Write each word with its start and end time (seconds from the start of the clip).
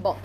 Bom, 0.00 0.16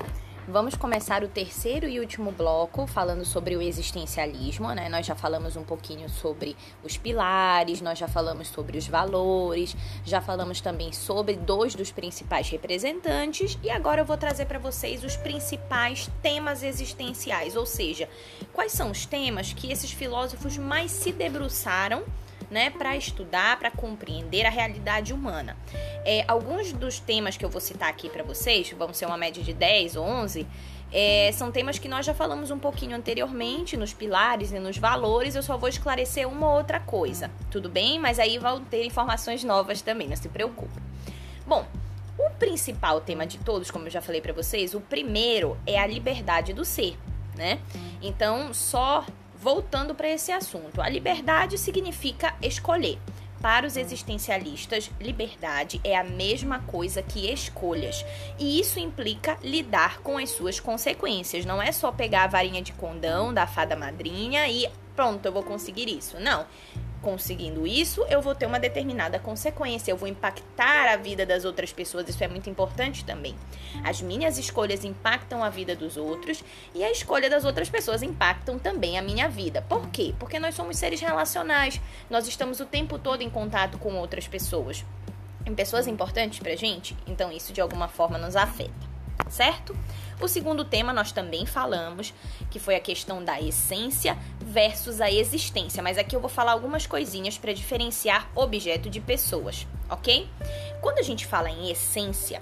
Vamos 0.48 0.76
começar 0.76 1.24
o 1.24 1.28
terceiro 1.28 1.88
e 1.90 2.00
último 2.00 2.32
bloco 2.32 2.86
falando 2.86 3.26
sobre 3.26 3.56
o 3.56 3.62
existencialismo, 3.64 4.72
né? 4.74 4.88
Nós 4.90 5.04
já 5.04 5.16
falamos 5.16 5.56
um 5.56 5.64
pouquinho 5.64 6.08
sobre 6.08 6.56
os 6.84 6.98
pilares, 6.98 7.82
nós 7.82 7.98
já 7.98 8.08
falamos 8.08 8.50
sobre 8.50 8.78
os 8.78 8.88
valores, 8.88 9.76
já 10.06 10.22
falamos 10.22 10.62
também 10.62 10.94
sobre 10.94 11.36
dois 11.36 11.74
dos 11.74 11.92
principais 11.92 12.48
representantes 12.48 13.58
e 13.64 13.72
agora 13.72 14.02
eu 14.02 14.06
vou 14.06 14.18
trazer 14.18 14.46
para 14.46 14.60
vocês 14.60 15.04
os 15.04 15.18
principais 15.18 16.12
temas 16.22 16.62
existenciais, 16.62 17.56
ou 17.56 17.66
seja, 17.66 18.08
quais 18.54 18.72
são 18.72 18.92
os 18.92 19.04
temas 19.04 19.52
que 19.52 19.72
esses 19.72 19.92
filósofos 19.92 20.60
mais 20.60 20.92
se 20.92 21.12
debruçaram 21.12 22.04
né, 22.50 22.70
para 22.70 22.96
estudar, 22.96 23.58
para 23.60 23.72
compreender 23.72 24.46
a 24.46 24.50
realidade 24.50 25.14
humana. 25.14 25.58
É, 26.04 26.24
alguns 26.28 26.72
dos 26.72 27.00
temas 27.00 27.38
que 27.38 27.44
eu 27.44 27.50
vou 27.50 27.62
citar 27.62 27.90
aqui 27.90 28.10
para 28.10 28.24
vocês, 28.24 28.72
vão 28.72 28.94
ser 28.94 29.06
uma 29.06 29.18
média 29.18 29.44
de 29.44 29.54
10 29.54 29.96
ou 29.96 30.06
11, 30.06 30.48
é, 30.92 31.32
são 31.34 31.52
temas 31.52 31.78
que 31.78 31.88
nós 31.88 32.06
já 32.06 32.14
falamos 32.14 32.52
um 32.52 32.60
pouquinho 32.60 32.96
anteriormente, 32.96 33.76
nos 33.76 33.94
pilares 33.94 34.52
e 34.52 34.60
nos 34.60 34.78
valores. 34.78 35.36
Eu 35.36 35.44
só 35.44 35.58
vou 35.58 35.68
esclarecer 35.68 36.28
uma 36.28 36.48
ou 36.48 36.58
outra 36.58 36.80
coisa, 36.80 37.30
tudo 37.52 37.68
bem? 37.68 38.00
Mas 38.00 38.20
aí 38.20 38.38
vão 38.38 38.64
ter 38.64 38.86
informações 38.86 39.44
novas 39.44 39.82
também, 39.82 40.08
não 40.08 40.16
se 40.16 40.30
preocupe. 40.30 40.82
Bom, 41.46 41.66
o 42.18 42.30
principal 42.40 43.02
tema 43.02 43.26
de 43.26 43.38
todos, 43.40 43.70
como 43.70 43.88
eu 43.88 43.92
já 43.92 44.02
falei 44.02 44.22
para 44.22 44.32
vocês, 44.32 44.74
o 44.74 44.80
primeiro 44.80 45.58
é 45.68 45.78
a 45.78 45.86
liberdade 45.86 46.54
do 46.54 46.64
ser, 46.64 46.98
né? 47.36 47.60
Então, 48.02 48.54
só 48.54 49.06
voltando 49.42 49.94
para 49.94 50.10
esse 50.10 50.32
assunto, 50.32 50.82
a 50.82 50.90
liberdade 50.90 51.58
significa 51.58 52.36
escolher. 52.42 52.98
Para 53.42 53.68
os 53.68 53.78
existencialistas, 53.78 54.90
liberdade 55.00 55.80
é 55.84 55.96
a 55.96 56.04
mesma 56.04 56.60
coisa 56.62 57.04
que 57.04 57.32
escolhas. 57.32 58.04
E 58.40 58.60
isso 58.60 58.80
implica 58.80 59.38
lidar 59.44 60.00
com 60.00 60.18
as 60.18 60.32
suas 60.32 60.60
consequências. 60.60 61.46
Não 61.46 61.62
é 61.62 61.72
só 61.72 61.92
pegar 61.92 62.24
a 62.24 62.28
varinha 62.28 62.62
de 62.62 62.74
condão 62.74 63.32
da 63.32 63.46
fada 63.46 63.76
madrinha 63.76 64.48
e 64.48 64.68
pronto, 64.96 65.26
eu 65.26 65.32
vou 65.32 65.44
conseguir 65.44 65.88
isso. 65.88 66.20
Não 66.20 66.46
conseguindo 67.02 67.68
isso, 67.68 68.06
eu 68.10 68.22
vou 68.22 68.34
ter 68.34 68.46
uma 68.46 68.60
determinada 68.60 69.20
consequência, 69.20 69.92
eu 69.92 69.98
vou 69.98 70.08
impactar 70.08 70.92
a 70.92 70.96
vida 70.96 71.26
das 71.26 71.46
outras 71.46 71.72
pessoas, 71.72 72.08
isso 72.10 72.24
é 72.24 72.28
muito 72.28 72.50
importante 72.50 73.06
também. 73.06 73.36
As 73.84 74.02
minhas 74.02 74.38
escolhas 74.38 74.84
impactam 74.84 75.44
a 75.44 75.50
vida 75.50 75.76
dos 75.76 75.98
outros 75.98 76.44
e 76.74 76.84
a 76.84 76.92
escolha 76.92 77.30
das 77.30 77.46
outras 77.46 77.70
pessoas 77.70 78.02
impactam 78.02 78.58
também 78.58 78.98
a 78.98 79.02
minha 79.02 79.30
vida. 79.30 79.62
Por 79.62 79.90
quê? 79.90 80.14
Porque 80.20 80.40
nós 80.40 80.56
somos 80.56 80.78
seres 80.78 81.00
relacionais, 81.00 81.80
nós 82.10 82.28
estamos 82.28 82.60
o 82.60 82.66
tempo 82.66 82.98
todo 82.98 83.22
em 83.22 83.30
contato 83.30 83.78
com 83.78 83.96
outras 83.96 84.28
pessoas. 84.28 84.84
Em 85.46 85.54
pessoas 85.54 85.88
importantes 85.88 86.40
pra 86.40 86.56
gente, 86.56 86.98
então 87.06 87.32
isso 87.32 87.54
de 87.54 87.62
alguma 87.62 87.88
forma 87.88 88.18
nos 88.18 88.36
afeta 88.36 88.95
certo? 89.30 89.76
O 90.20 90.28
segundo 90.28 90.64
tema 90.64 90.94
nós 90.94 91.12
também 91.12 91.46
falamos, 91.46 92.14
que 92.50 92.58
foi 92.58 92.76
a 92.76 92.80
questão 92.80 93.24
da 93.24 93.40
essência 93.42 94.18
versus 94.40 95.02
a 95.02 95.12
existência, 95.12 95.84
mas 95.84 95.98
aqui 95.98 96.16
eu 96.16 96.22
vou 96.22 96.30
falar 96.30 96.54
algumas 96.54 96.88
coisinhas 96.88 97.38
para 97.38 97.52
diferenciar 97.52 98.30
objeto 98.34 98.90
de 98.90 99.02
pessoas, 99.02 99.68
ok? 99.90 100.30
Quando 100.82 101.00
a 101.00 101.04
gente 101.04 101.26
fala 101.26 101.50
em 101.50 101.70
essência, 101.70 102.40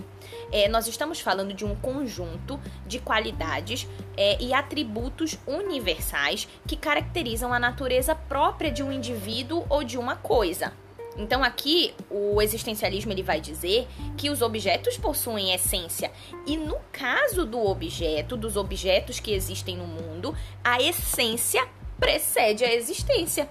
é, 0.51 0.69
nós 0.69 0.87
estamos 0.87 1.19
falando 1.19 1.51
de 1.51 1.65
um 1.65 1.75
conjunto 1.75 2.59
de 2.85 2.99
qualidades 2.99 3.87
é, 4.15 4.39
e 4.39 4.53
atributos 4.53 5.35
universais 5.47 6.47
que 6.67 6.77
caracterizam 6.77 7.51
a 7.51 7.59
natureza 7.59 8.13
própria 8.13 8.69
de 8.69 8.83
um 8.83 8.91
indivíduo 8.91 9.65
ou 9.67 9.83
de 9.83 9.97
uma 9.97 10.15
coisa, 10.15 10.71
então 11.17 11.43
aqui 11.43 11.93
o 12.09 12.41
existencialismo 12.41 13.11
ele 13.11 13.23
vai 13.23 13.39
dizer 13.39 13.87
que 14.17 14.29
os 14.29 14.41
objetos 14.41 14.97
possuem 14.97 15.53
essência 15.53 16.11
e 16.45 16.57
no 16.57 16.77
caso 16.91 17.45
do 17.45 17.59
objeto, 17.65 18.35
dos 18.35 18.57
objetos 18.57 19.19
que 19.19 19.33
existem 19.33 19.77
no 19.77 19.85
mundo, 19.85 20.35
a 20.63 20.81
essência 20.81 21.67
precede 21.99 22.63
a 22.63 22.73
existência. 22.73 23.47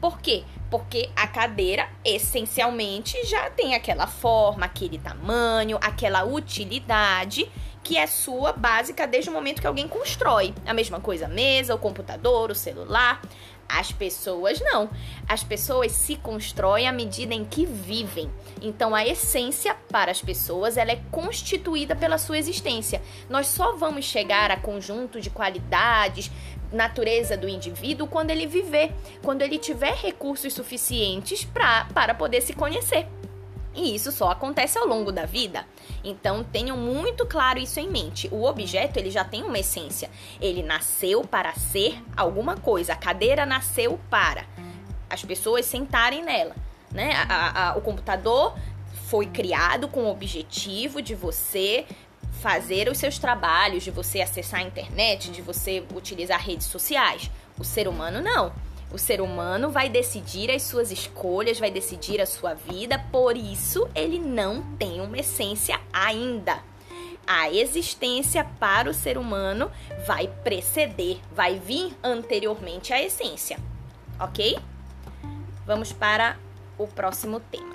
Por 0.00 0.18
quê? 0.18 0.44
Porque 0.70 1.08
a 1.14 1.26
cadeira 1.26 1.88
essencialmente 2.04 3.24
já 3.24 3.48
tem 3.50 3.74
aquela 3.74 4.06
forma, 4.06 4.66
aquele 4.66 4.98
tamanho, 4.98 5.78
aquela 5.80 6.24
utilidade 6.24 7.50
que 7.82 7.98
é 7.98 8.06
sua 8.06 8.52
básica 8.52 9.06
desde 9.06 9.28
o 9.28 9.32
momento 9.32 9.60
que 9.60 9.66
alguém 9.66 9.86
constrói. 9.86 10.54
A 10.66 10.72
mesma 10.72 10.98
coisa 11.00 11.26
a 11.26 11.28
mesa, 11.28 11.74
o 11.74 11.78
computador, 11.78 12.50
o 12.50 12.54
celular. 12.54 13.20
As 13.68 13.92
pessoas 13.92 14.60
não. 14.60 14.90
As 15.28 15.42
pessoas 15.42 15.92
se 15.92 16.16
constroem 16.16 16.86
à 16.86 16.92
medida 16.92 17.34
em 17.34 17.44
que 17.44 17.64
vivem. 17.64 18.30
Então 18.60 18.94
a 18.94 19.06
essência 19.06 19.74
para 19.90 20.10
as 20.10 20.20
pessoas 20.20 20.76
ela 20.76 20.92
é 20.92 21.00
constituída 21.10 21.96
pela 21.96 22.18
sua 22.18 22.38
existência. 22.38 23.02
Nós 23.28 23.46
só 23.46 23.76
vamos 23.76 24.04
chegar 24.04 24.50
a 24.50 24.56
conjunto 24.56 25.20
de 25.20 25.30
qualidades, 25.30 26.30
natureza 26.72 27.36
do 27.36 27.48
indivíduo 27.48 28.06
quando 28.06 28.30
ele 28.30 28.46
viver, 28.46 28.92
quando 29.22 29.42
ele 29.42 29.58
tiver 29.58 29.94
recursos 29.94 30.52
suficientes 30.52 31.44
pra, 31.44 31.86
para 31.94 32.14
poder 32.14 32.40
se 32.40 32.52
conhecer. 32.52 33.06
E 33.74 33.94
isso 33.94 34.12
só 34.12 34.30
acontece 34.30 34.78
ao 34.78 34.86
longo 34.86 35.10
da 35.10 35.26
vida. 35.26 35.66
Então 36.02 36.44
tenham 36.44 36.76
muito 36.76 37.26
claro 37.26 37.58
isso 37.58 37.80
em 37.80 37.88
mente. 37.88 38.28
O 38.30 38.44
objeto 38.44 38.98
ele 38.98 39.10
já 39.10 39.24
tem 39.24 39.42
uma 39.42 39.58
essência. 39.58 40.10
Ele 40.40 40.62
nasceu 40.62 41.22
para 41.22 41.52
ser 41.54 42.02
alguma 42.16 42.56
coisa. 42.56 42.92
A 42.92 42.96
cadeira 42.96 43.44
nasceu 43.44 43.98
para 44.08 44.46
as 45.10 45.24
pessoas 45.24 45.66
sentarem 45.66 46.24
nela, 46.24 46.54
né? 46.90 47.12
A, 47.28 47.70
a, 47.70 47.76
o 47.76 47.80
computador 47.80 48.56
foi 49.08 49.26
criado 49.26 49.88
com 49.88 50.04
o 50.04 50.10
objetivo 50.10 51.02
de 51.02 51.14
você 51.14 51.86
fazer 52.40 52.88
os 52.88 52.98
seus 52.98 53.18
trabalhos, 53.18 53.84
de 53.84 53.90
você 53.90 54.20
acessar 54.20 54.60
a 54.60 54.62
internet, 54.62 55.30
de 55.30 55.40
você 55.40 55.84
utilizar 55.94 56.40
redes 56.40 56.66
sociais. 56.66 57.30
O 57.58 57.64
ser 57.64 57.86
humano 57.86 58.20
não. 58.20 58.52
O 58.94 58.98
ser 58.98 59.20
humano 59.20 59.70
vai 59.70 59.88
decidir 59.88 60.52
as 60.52 60.62
suas 60.62 60.92
escolhas, 60.92 61.58
vai 61.58 61.68
decidir 61.68 62.20
a 62.20 62.26
sua 62.26 62.54
vida, 62.54 62.96
por 63.10 63.36
isso 63.36 63.88
ele 63.92 64.20
não 64.20 64.62
tem 64.76 65.00
uma 65.00 65.18
essência 65.18 65.80
ainda. 65.92 66.62
A 67.26 67.50
existência 67.50 68.44
para 68.60 68.88
o 68.88 68.94
ser 68.94 69.18
humano 69.18 69.68
vai 70.06 70.28
preceder, 70.44 71.18
vai 71.32 71.58
vir 71.58 71.92
anteriormente 72.04 72.92
à 72.92 73.02
essência, 73.02 73.58
ok? 74.20 74.56
Vamos 75.66 75.92
para 75.92 76.38
o 76.78 76.86
próximo 76.86 77.40
tema. 77.40 77.74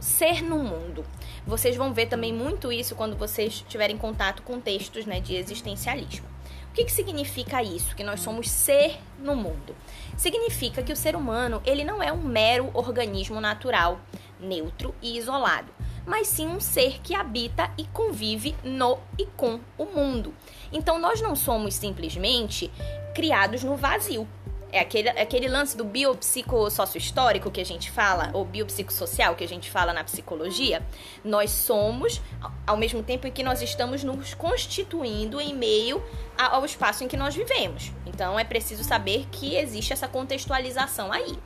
Ser 0.00 0.42
no 0.42 0.60
mundo. 0.60 1.04
Vocês 1.46 1.76
vão 1.76 1.92
ver 1.92 2.06
também 2.06 2.32
muito 2.32 2.72
isso 2.72 2.94
quando 2.94 3.18
vocês 3.18 3.62
tiverem 3.68 3.98
contato 3.98 4.40
com 4.44 4.58
textos 4.58 5.04
né, 5.04 5.20
de 5.20 5.36
existencialismo. 5.36 6.33
O 6.74 6.76
que, 6.76 6.86
que 6.86 6.92
significa 6.92 7.62
isso? 7.62 7.94
Que 7.94 8.02
nós 8.02 8.18
somos 8.18 8.50
ser 8.50 8.98
no 9.20 9.36
mundo. 9.36 9.76
Significa 10.16 10.82
que 10.82 10.92
o 10.92 10.96
ser 10.96 11.14
humano 11.14 11.62
ele 11.64 11.84
não 11.84 12.02
é 12.02 12.12
um 12.12 12.20
mero 12.20 12.68
organismo 12.74 13.40
natural, 13.40 14.00
neutro 14.40 14.92
e 15.00 15.16
isolado, 15.16 15.70
mas 16.04 16.26
sim 16.26 16.48
um 16.48 16.58
ser 16.58 17.00
que 17.00 17.14
habita 17.14 17.70
e 17.78 17.84
convive 17.84 18.56
no 18.64 18.98
e 19.16 19.24
com 19.24 19.60
o 19.78 19.84
mundo. 19.84 20.34
Então 20.72 20.98
nós 20.98 21.20
não 21.20 21.36
somos 21.36 21.74
simplesmente 21.74 22.68
criados 23.14 23.62
no 23.62 23.76
vazio. 23.76 24.26
É 24.74 24.80
aquele, 24.80 25.08
aquele 25.08 25.46
lance 25.46 25.76
do 25.76 25.84
biopsicossócio-histórico 25.84 27.48
que 27.48 27.60
a 27.60 27.64
gente 27.64 27.92
fala, 27.92 28.30
ou 28.32 28.44
biopsicossocial 28.44 29.36
que 29.36 29.44
a 29.44 29.46
gente 29.46 29.70
fala 29.70 29.92
na 29.92 30.02
psicologia. 30.02 30.84
Nós 31.24 31.52
somos, 31.52 32.20
ao 32.66 32.76
mesmo 32.76 33.00
tempo 33.00 33.24
em 33.24 33.30
que 33.30 33.44
nós 33.44 33.62
estamos 33.62 34.02
nos 34.02 34.34
constituindo 34.34 35.40
em 35.40 35.54
meio 35.54 36.02
ao 36.36 36.64
espaço 36.64 37.04
em 37.04 37.08
que 37.08 37.16
nós 37.16 37.36
vivemos. 37.36 37.92
Então 38.04 38.36
é 38.36 38.42
preciso 38.42 38.82
saber 38.82 39.28
que 39.30 39.54
existe 39.54 39.92
essa 39.92 40.08
contextualização 40.08 41.12
aí. 41.12 41.38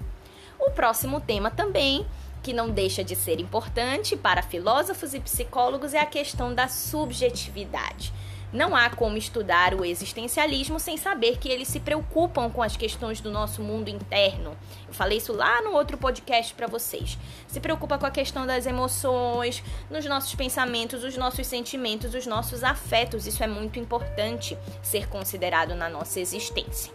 O 0.59 0.71
próximo 0.71 1.21
tema 1.21 1.51
também 1.51 2.07
que 2.43 2.55
não 2.55 2.71
deixa 2.71 3.05
de 3.05 3.15
ser 3.15 3.41
importante 3.41 4.17
para 4.17 4.41
filósofos 4.41 5.13
e 5.13 5.21
psicólogos 5.21 5.93
é 5.93 5.99
a 5.99 6.07
questão 6.07 6.55
da 6.55 6.67
subjetividade. 6.67 8.11
Não 8.53 8.75
há 8.75 8.89
como 8.89 9.19
estudar 9.19 9.75
o 9.75 9.85
existencialismo 9.85 10.81
sem 10.81 10.97
saber 10.97 11.37
que 11.39 11.51
eles 11.51 11.69
se 11.69 11.81
preocupam 11.81 12.49
com 12.49 12.63
as 12.63 12.77
questões 12.77 13.21
do 13.21 13.31
nosso 13.31 13.63
mundo 13.63 13.91
interno. 13.91 14.57
Eu 14.87 14.95
falei 14.95 15.19
isso 15.19 15.35
lá 15.35 15.61
no 15.61 15.73
outro 15.73 15.99
podcast 15.99 16.55
para 16.55 16.67
vocês. 16.67 17.19
Se 17.47 17.61
preocupa 17.61 17.99
com 17.99 18.07
a 18.07 18.11
questão 18.11 18.47
das 18.47 18.65
emoções, 18.65 19.63
nos 19.91 20.07
nossos 20.07 20.35
pensamentos, 20.35 21.05
os 21.05 21.17
nossos 21.17 21.47
sentimentos, 21.47 22.15
os 22.15 22.27
nossos 22.27 22.65
afetos. 22.65 23.27
Isso 23.27 23.43
é 23.45 23.47
muito 23.47 23.79
importante 23.79 24.57
ser 24.83 25.09
considerado 25.09 25.75
na 25.75 25.91
nossa 25.91 26.19
existência. 26.19 26.91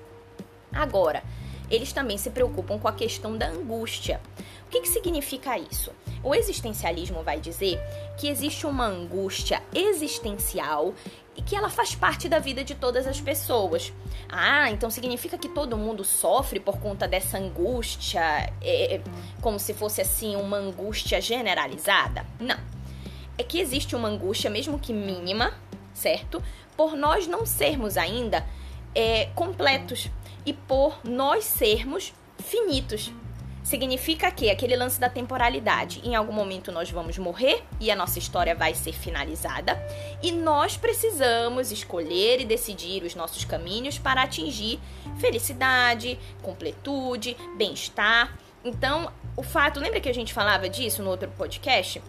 Agora, 0.74 1.22
eles 1.70 1.94
também 1.94 2.18
se 2.18 2.32
preocupam 2.32 2.80
com 2.80 2.88
a 2.88 2.94
questão 2.94 3.38
da 3.38 3.48
angústia. 3.48 4.20
O 4.66 4.70
que, 4.70 4.82
que 4.82 4.90
significa 4.90 5.58
isso? 5.58 5.92
O 6.24 6.34
existencialismo 6.34 7.22
vai 7.22 7.40
dizer 7.40 7.80
que 8.18 8.28
existe 8.28 8.66
uma 8.66 8.86
angústia 8.86 9.62
existencial 9.74 10.94
e 11.36 11.42
que 11.42 11.56
ela 11.56 11.70
faz 11.70 11.96
parte 11.96 12.30
da 12.30 12.40
vida 12.40 12.64
de 12.64 12.76
todas 12.76 13.08
as 13.08 13.20
pessoas. 13.20 13.92
Ah, 14.30 14.70
então 14.70 14.90
significa 14.90 15.38
que 15.38 15.50
todo 15.50 15.78
mundo 15.78 16.04
sofre 16.04 16.60
por 16.60 16.80
conta 16.80 17.08
dessa 17.08 17.38
angústia, 17.38 18.22
é, 18.62 18.96
é, 18.96 19.02
como 19.42 19.60
se 19.60 19.74
fosse 19.74 20.02
assim 20.02 20.36
uma 20.36 20.58
angústia 20.58 21.20
generalizada? 21.20 22.26
Não. 22.40 22.58
É 23.38 23.44
que 23.44 23.60
existe 23.60 23.96
uma 23.96 24.08
angústia, 24.08 24.50
mesmo 24.50 24.78
que 24.78 24.94
mínima, 24.94 25.54
certo? 25.94 26.42
Por 26.78 26.96
nós 26.96 27.28
não 27.28 27.46
sermos 27.46 27.98
ainda 27.98 28.46
é, 28.94 29.26
completos 29.36 30.10
e 30.46 30.54
por 30.54 31.00
nós 31.04 31.44
sermos 31.44 32.14
finitos. 32.38 33.12
Significa 33.63 34.30
que 34.30 34.50
aquele 34.50 34.75
lance 34.75 35.00
da 35.00 35.10
temporalidade, 35.10 36.01
em 36.04 36.15
algum 36.15 36.33
momento 36.33 36.71
nós 36.71 36.92
vamos 36.92 37.18
morrer 37.18 37.63
e 37.80 37.89
a 37.89 37.95
nossa 37.95 38.19
história 38.19 38.54
vai 38.54 38.75
ser 38.75 38.92
finalizada, 38.92 39.81
e 40.21 40.31
nós 40.31 40.75
precisamos 40.75 41.71
escolher 41.71 42.42
e 42.42 42.45
decidir 42.45 43.04
os 43.04 43.15
nossos 43.15 43.45
caminhos 43.45 43.98
para 43.98 44.24
atingir 44.24 44.80
felicidade, 45.18 46.19
completude, 46.42 47.38
bem-estar. 47.57 48.38
Então, 48.65 49.12
o 49.36 49.44
fato, 49.44 49.80
lembra 49.80 50.00
que 50.00 50.10
a 50.10 50.13
gente 50.13 50.33
falava 50.33 50.69
disso 50.69 51.01
no 51.01 51.10
outro 51.10 51.30
podcast? 51.30 52.01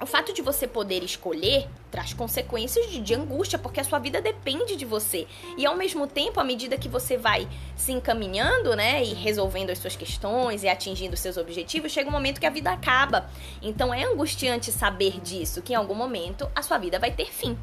O 0.00 0.06
fato 0.06 0.32
de 0.32 0.40
você 0.40 0.66
poder 0.66 1.02
escolher 1.02 1.68
traz 1.90 2.14
consequências 2.14 2.90
de, 2.90 3.00
de, 3.00 3.14
angústia, 3.14 3.58
porque 3.58 3.80
a 3.80 3.84
sua 3.84 3.98
vida 3.98 4.20
depende 4.20 4.76
de 4.76 4.84
você. 4.84 5.26
E 5.58 5.66
ao 5.66 5.76
mesmo 5.76 6.06
tempo, 6.06 6.40
à 6.40 6.44
medida 6.44 6.78
que 6.78 6.88
você 6.88 7.16
vai 7.16 7.48
se 7.76 7.92
encaminhando, 7.92 8.74
né, 8.74 9.02
e 9.02 9.12
resolvendo 9.12 9.70
as 9.70 9.78
suas 9.78 9.96
questões 9.96 10.62
e 10.62 10.68
atingindo 10.68 11.16
seus 11.16 11.36
objetivos, 11.36 11.92
chega 11.92 12.08
um 12.08 12.12
momento 12.12 12.40
que 12.40 12.46
a 12.46 12.50
vida 12.50 12.70
acaba. 12.70 13.28
Então 13.60 13.92
é 13.92 14.04
angustiante 14.04 14.72
saber 14.72 15.20
disso, 15.20 15.60
que 15.62 15.72
em 15.72 15.76
algum 15.76 15.94
momento 15.94 16.48
a 16.54 16.62
sua 16.62 16.78
vida 16.78 16.98
vai 16.98 17.10
ter 17.10 17.26
fim. 17.26 17.58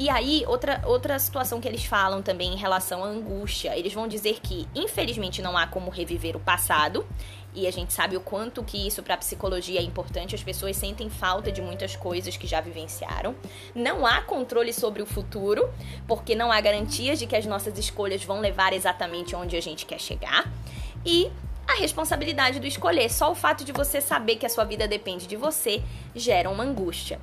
E 0.00 0.08
aí, 0.08 0.44
outra, 0.46 0.80
outra 0.86 1.18
situação 1.18 1.60
que 1.60 1.66
eles 1.66 1.84
falam 1.84 2.22
também 2.22 2.54
em 2.54 2.56
relação 2.56 3.02
à 3.02 3.08
angústia, 3.08 3.76
eles 3.76 3.92
vão 3.92 4.06
dizer 4.06 4.38
que, 4.40 4.68
infelizmente, 4.72 5.42
não 5.42 5.58
há 5.58 5.66
como 5.66 5.90
reviver 5.90 6.36
o 6.36 6.40
passado, 6.40 7.04
e 7.58 7.66
a 7.66 7.72
gente 7.72 7.92
sabe 7.92 8.16
o 8.16 8.20
quanto 8.20 8.62
que 8.62 8.86
isso 8.86 9.02
para 9.02 9.14
a 9.14 9.18
psicologia 9.18 9.80
é 9.80 9.82
importante, 9.82 10.34
as 10.34 10.42
pessoas 10.42 10.76
sentem 10.76 11.10
falta 11.10 11.50
de 11.50 11.60
muitas 11.60 11.96
coisas 11.96 12.36
que 12.36 12.46
já 12.46 12.60
vivenciaram. 12.60 13.34
Não 13.74 14.06
há 14.06 14.22
controle 14.22 14.72
sobre 14.72 15.02
o 15.02 15.06
futuro, 15.06 15.68
porque 16.06 16.36
não 16.36 16.52
há 16.52 16.60
garantias 16.60 17.18
de 17.18 17.26
que 17.26 17.34
as 17.34 17.46
nossas 17.46 17.76
escolhas 17.76 18.22
vão 18.22 18.40
levar 18.40 18.72
exatamente 18.72 19.34
onde 19.34 19.56
a 19.56 19.60
gente 19.60 19.86
quer 19.86 19.98
chegar. 19.98 20.48
E 21.04 21.30
a 21.66 21.74
responsabilidade 21.74 22.60
do 22.60 22.66
escolher, 22.66 23.10
só 23.10 23.30
o 23.30 23.34
fato 23.34 23.64
de 23.64 23.72
você 23.72 24.00
saber 24.00 24.36
que 24.36 24.46
a 24.46 24.48
sua 24.48 24.64
vida 24.64 24.86
depende 24.86 25.26
de 25.26 25.36
você, 25.36 25.82
gera 26.14 26.48
uma 26.48 26.64
angústia. 26.64 27.20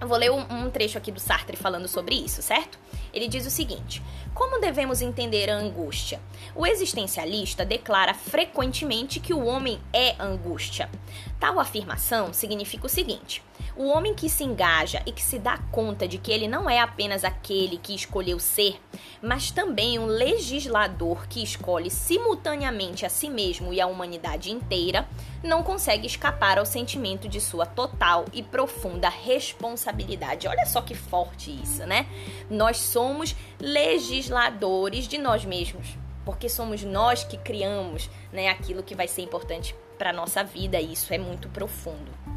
Eu 0.00 0.08
vou 0.08 0.18
ler 0.18 0.30
um, 0.30 0.40
um 0.50 0.70
trecho 0.70 0.98
aqui 0.98 1.10
do 1.10 1.20
Sartre 1.20 1.56
falando 1.56 1.88
sobre 1.88 2.14
isso, 2.14 2.42
certo? 2.42 2.78
Ele 3.12 3.28
diz 3.28 3.46
o 3.46 3.50
seguinte: 3.50 4.02
Como 4.34 4.60
devemos 4.60 5.00
entender 5.00 5.48
a 5.48 5.56
angústia? 5.56 6.20
O 6.54 6.66
existencialista 6.66 7.64
declara 7.64 8.12
frequentemente 8.12 9.20
que 9.20 9.32
o 9.32 9.44
homem 9.44 9.80
é 9.92 10.14
angústia. 10.20 10.90
Tal 11.38 11.58
afirmação 11.60 12.32
significa 12.32 12.86
o 12.86 12.90
seguinte: 12.90 13.42
o 13.76 13.88
homem 13.88 14.14
que 14.14 14.28
se 14.28 14.44
engaja 14.44 15.02
e 15.04 15.12
que 15.12 15.22
se 15.22 15.38
dá 15.38 15.58
conta 15.72 16.06
de 16.06 16.18
que 16.18 16.30
ele 16.30 16.46
não 16.46 16.70
é 16.70 16.78
apenas 16.78 17.24
aquele 17.24 17.76
que 17.76 17.94
escolheu 17.94 18.38
ser, 18.38 18.80
mas 19.20 19.50
também 19.50 19.98
um 19.98 20.06
legislador 20.06 21.26
que 21.26 21.42
escolhe 21.42 21.90
simultaneamente 21.90 23.04
a 23.04 23.08
si 23.08 23.28
mesmo 23.28 23.72
e 23.72 23.80
a 23.80 23.86
humanidade 23.86 24.50
inteira, 24.50 25.08
não 25.42 25.62
consegue 25.62 26.06
escapar 26.06 26.58
ao 26.58 26.64
sentimento 26.64 27.28
de 27.28 27.40
sua 27.40 27.66
total 27.66 28.24
e 28.32 28.42
profunda 28.42 29.08
responsabilidade. 29.08 30.46
Olha 30.46 30.66
só 30.66 30.80
que 30.80 30.94
forte 30.94 31.50
isso, 31.62 31.84
né? 31.84 32.06
Nós 32.48 32.78
somos 32.78 33.34
legisladores 33.60 35.08
de 35.08 35.18
nós 35.18 35.44
mesmos, 35.44 35.98
porque 36.24 36.48
somos 36.48 36.82
nós 36.82 37.24
que 37.24 37.36
criamos, 37.36 38.08
né, 38.32 38.48
aquilo 38.48 38.82
que 38.82 38.94
vai 38.94 39.08
ser 39.08 39.22
importante 39.22 39.74
para 39.98 40.12
nossa 40.12 40.42
vida, 40.42 40.80
e 40.80 40.92
isso 40.92 41.12
é 41.12 41.18
muito 41.18 41.48
profundo. 41.48 42.33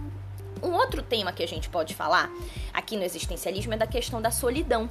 Um 0.63 0.73
outro 0.73 1.01
tema 1.01 1.31
que 1.31 1.43
a 1.43 1.47
gente 1.47 1.69
pode 1.69 1.93
falar 1.93 2.29
aqui 2.73 2.95
no 2.95 3.03
existencialismo 3.03 3.73
é 3.73 3.77
da 3.77 3.87
questão 3.87 4.21
da 4.21 4.31
solidão. 4.31 4.89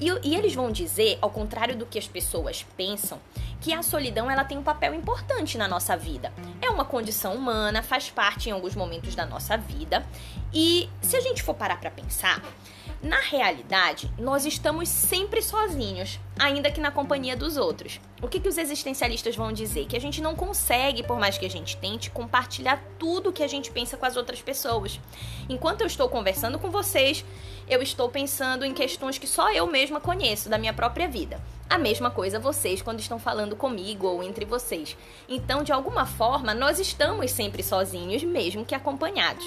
E, 0.00 0.06
e, 0.22 0.34
eles 0.34 0.54
vão 0.54 0.70
dizer, 0.70 1.18
ao 1.20 1.30
contrário 1.30 1.76
do 1.76 1.86
que 1.86 1.98
as 1.98 2.06
pessoas 2.06 2.66
pensam, 2.76 3.18
que 3.60 3.72
a 3.72 3.82
solidão 3.82 4.30
ela 4.30 4.44
tem 4.44 4.58
um 4.58 4.62
papel 4.62 4.94
importante 4.94 5.56
na 5.56 5.68
nossa 5.68 5.96
vida. 5.96 6.32
É 6.60 6.68
uma 6.68 6.84
condição 6.84 7.34
humana, 7.34 7.82
faz 7.82 8.10
parte 8.10 8.48
em 8.48 8.52
alguns 8.52 8.74
momentos 8.74 9.14
da 9.14 9.24
nossa 9.24 9.56
vida. 9.56 10.04
E 10.52 10.88
se 11.00 11.16
a 11.16 11.20
gente 11.20 11.42
for 11.42 11.54
parar 11.54 11.80
para 11.80 11.90
pensar, 11.90 12.42
na 13.04 13.20
realidade, 13.20 14.10
nós 14.18 14.46
estamos 14.46 14.88
sempre 14.88 15.42
sozinhos, 15.42 16.18
ainda 16.38 16.70
que 16.70 16.80
na 16.80 16.90
companhia 16.90 17.36
dos 17.36 17.58
outros. 17.58 18.00
O 18.22 18.26
que, 18.26 18.40
que 18.40 18.48
os 18.48 18.56
existencialistas 18.56 19.36
vão 19.36 19.52
dizer? 19.52 19.84
Que 19.84 19.96
a 19.96 20.00
gente 20.00 20.22
não 20.22 20.34
consegue, 20.34 21.02
por 21.02 21.18
mais 21.18 21.36
que 21.36 21.44
a 21.44 21.50
gente 21.50 21.76
tente, 21.76 22.10
compartilhar 22.10 22.82
tudo 22.98 23.32
que 23.32 23.42
a 23.42 23.46
gente 23.46 23.70
pensa 23.70 23.98
com 23.98 24.06
as 24.06 24.16
outras 24.16 24.40
pessoas. 24.40 24.98
Enquanto 25.50 25.82
eu 25.82 25.86
estou 25.86 26.08
conversando 26.08 26.58
com 26.58 26.70
vocês, 26.70 27.22
eu 27.68 27.82
estou 27.82 28.08
pensando 28.08 28.64
em 28.64 28.72
questões 28.72 29.18
que 29.18 29.26
só 29.26 29.52
eu 29.52 29.66
mesma 29.66 30.00
conheço 30.00 30.48
da 30.48 30.56
minha 30.56 30.72
própria 30.72 31.06
vida. 31.06 31.38
A 31.74 31.78
mesma 31.78 32.08
coisa 32.08 32.38
vocês 32.38 32.80
quando 32.80 33.00
estão 33.00 33.18
falando 33.18 33.56
comigo 33.56 34.06
ou 34.06 34.22
entre 34.22 34.44
vocês. 34.44 34.96
Então, 35.28 35.64
de 35.64 35.72
alguma 35.72 36.06
forma, 36.06 36.54
nós 36.54 36.78
estamos 36.78 37.32
sempre 37.32 37.64
sozinhos, 37.64 38.22
mesmo 38.22 38.64
que 38.64 38.76
acompanhados. 38.76 39.44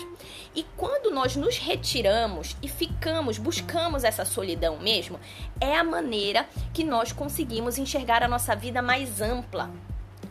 E 0.53 0.65
quando 0.75 1.09
nós 1.09 1.37
nos 1.37 1.57
retiramos 1.57 2.57
e 2.61 2.67
ficamos, 2.67 3.37
buscamos 3.37 4.03
essa 4.03 4.25
solidão 4.25 4.77
mesmo, 4.77 5.17
é 5.61 5.77
a 5.77 5.85
maneira 5.85 6.45
que 6.73 6.83
nós 6.83 7.13
conseguimos 7.13 7.77
enxergar 7.77 8.21
a 8.21 8.27
nossa 8.27 8.53
vida 8.53 8.81
mais 8.81 9.21
ampla, 9.21 9.71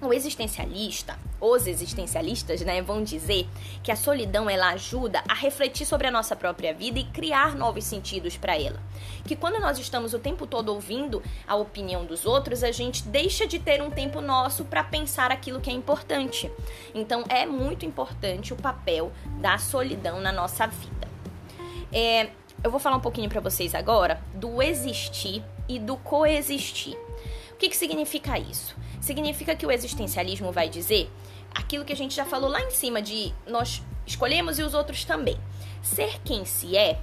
o 0.02 0.12
existencialista, 0.12 1.18
os 1.40 1.66
existencialistas, 1.66 2.60
né, 2.62 2.80
vão 2.80 3.02
dizer 3.02 3.46
que 3.82 3.92
a 3.92 3.96
solidão 3.96 4.48
ela 4.48 4.70
ajuda 4.70 5.22
a 5.28 5.34
refletir 5.34 5.86
sobre 5.86 6.06
a 6.06 6.10
nossa 6.10 6.34
própria 6.34 6.72
vida 6.72 6.98
e 6.98 7.04
criar 7.04 7.54
novos 7.54 7.84
sentidos 7.84 8.36
para 8.36 8.60
ela. 8.60 8.80
Que 9.24 9.36
quando 9.36 9.60
nós 9.60 9.78
estamos 9.78 10.14
o 10.14 10.18
tempo 10.18 10.46
todo 10.46 10.70
ouvindo 10.70 11.22
a 11.46 11.54
opinião 11.56 12.04
dos 12.04 12.24
outros, 12.24 12.62
a 12.62 12.72
gente 12.72 13.02
deixa 13.04 13.46
de 13.46 13.58
ter 13.58 13.82
um 13.82 13.90
tempo 13.90 14.20
nosso 14.20 14.64
para 14.64 14.82
pensar 14.82 15.30
aquilo 15.30 15.60
que 15.60 15.70
é 15.70 15.72
importante. 15.72 16.50
Então 16.94 17.24
é 17.28 17.44
muito 17.44 17.84
importante 17.84 18.52
o 18.52 18.56
papel 18.56 19.12
da 19.40 19.58
solidão 19.58 20.20
na 20.20 20.32
nossa 20.32 20.66
vida. 20.66 21.08
É, 21.92 22.30
eu 22.62 22.70
vou 22.70 22.80
falar 22.80 22.96
um 22.96 23.00
pouquinho 23.00 23.28
para 23.28 23.40
vocês 23.40 23.74
agora 23.74 24.20
do 24.34 24.62
existir 24.62 25.42
e 25.68 25.78
do 25.78 25.96
coexistir. 25.96 26.96
O 27.52 27.56
que, 27.56 27.68
que 27.68 27.76
significa 27.76 28.38
isso? 28.38 28.76
Significa 29.06 29.54
que 29.54 29.64
o 29.64 29.70
existencialismo 29.70 30.50
vai 30.50 30.68
dizer 30.68 31.08
aquilo 31.54 31.84
que 31.84 31.92
a 31.92 31.96
gente 31.96 32.12
já 32.12 32.24
falou 32.24 32.50
lá 32.50 32.60
em 32.60 32.72
cima 32.72 33.00
de 33.00 33.32
nós 33.46 33.80
escolhemos 34.04 34.58
e 34.58 34.64
os 34.64 34.74
outros 34.74 35.04
também. 35.04 35.38
Ser 35.80 36.20
quem 36.24 36.44
se 36.44 36.76
é 36.76 36.98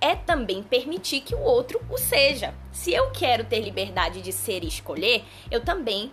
é 0.00 0.16
também 0.16 0.62
permitir 0.62 1.20
que 1.20 1.34
o 1.34 1.40
outro 1.42 1.82
o 1.90 1.98
seja. 1.98 2.54
Se 2.72 2.94
eu 2.94 3.10
quero 3.10 3.44
ter 3.44 3.60
liberdade 3.60 4.22
de 4.22 4.32
ser 4.32 4.64
e 4.64 4.68
escolher, 4.68 5.22
eu 5.50 5.62
também 5.62 6.10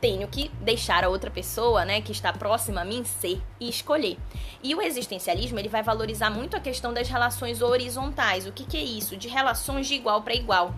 tenho 0.00 0.26
que 0.26 0.48
deixar 0.60 1.04
a 1.04 1.08
outra 1.08 1.30
pessoa, 1.30 1.84
né, 1.84 2.00
que 2.00 2.10
está 2.10 2.32
próxima 2.32 2.80
a 2.80 2.84
mim 2.84 3.04
ser 3.04 3.40
e 3.60 3.68
escolher. 3.68 4.18
E 4.64 4.74
o 4.74 4.82
existencialismo, 4.82 5.60
ele 5.60 5.68
vai 5.68 5.84
valorizar 5.84 6.28
muito 6.28 6.56
a 6.56 6.60
questão 6.60 6.92
das 6.92 7.08
relações 7.08 7.62
horizontais. 7.62 8.48
O 8.48 8.52
que, 8.52 8.64
que 8.64 8.76
é 8.76 8.82
isso? 8.82 9.16
De 9.16 9.28
relações 9.28 9.86
de 9.86 9.94
igual 9.94 10.22
para 10.22 10.34
igual, 10.34 10.74